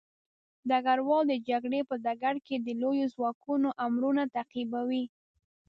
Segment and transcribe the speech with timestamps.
[0.69, 5.03] ډګروال د جګړې په ډګر کې د لويو ځواکونو امرونه تعقیبوي.